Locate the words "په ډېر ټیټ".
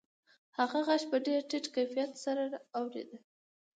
1.11-1.65